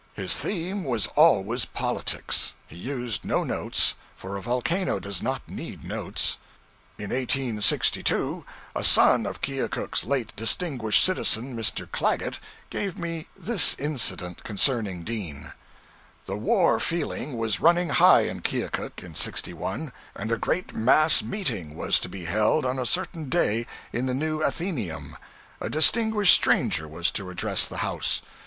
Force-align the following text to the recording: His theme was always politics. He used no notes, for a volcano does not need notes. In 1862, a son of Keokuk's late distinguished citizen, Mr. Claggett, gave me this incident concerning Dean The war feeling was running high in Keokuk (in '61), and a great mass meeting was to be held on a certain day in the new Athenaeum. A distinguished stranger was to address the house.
His 0.15 0.33
theme 0.35 0.83
was 0.83 1.05
always 1.15 1.63
politics. 1.65 2.55
He 2.65 2.75
used 2.75 3.23
no 3.23 3.43
notes, 3.43 3.93
for 4.15 4.35
a 4.35 4.41
volcano 4.41 4.97
does 4.99 5.21
not 5.21 5.47
need 5.47 5.83
notes. 5.83 6.39
In 6.97 7.11
1862, 7.11 8.43
a 8.75 8.83
son 8.83 9.27
of 9.27 9.43
Keokuk's 9.43 10.03
late 10.03 10.35
distinguished 10.35 11.03
citizen, 11.03 11.55
Mr. 11.55 11.87
Claggett, 11.91 12.39
gave 12.71 12.97
me 12.97 13.27
this 13.37 13.75
incident 13.77 14.43
concerning 14.43 15.03
Dean 15.03 15.53
The 16.25 16.35
war 16.35 16.79
feeling 16.79 17.37
was 17.37 17.59
running 17.59 17.89
high 17.89 18.21
in 18.21 18.41
Keokuk 18.41 19.03
(in 19.03 19.13
'61), 19.13 19.91
and 20.15 20.31
a 20.31 20.35
great 20.39 20.73
mass 20.75 21.21
meeting 21.21 21.75
was 21.75 21.99
to 21.99 22.09
be 22.09 22.25
held 22.25 22.65
on 22.65 22.79
a 22.79 22.87
certain 22.87 23.29
day 23.29 23.67
in 23.93 24.07
the 24.07 24.15
new 24.15 24.41
Athenaeum. 24.41 25.15
A 25.59 25.69
distinguished 25.69 26.33
stranger 26.33 26.87
was 26.87 27.11
to 27.11 27.29
address 27.29 27.67
the 27.67 27.77
house. 27.85 28.23